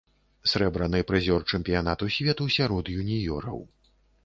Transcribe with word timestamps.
Срэбраны 0.51 1.01
прызёр 1.11 1.45
чэмпіянату 1.57 2.09
свету 2.17 2.51
сярод 2.57 2.93
юніёраў. 3.01 3.65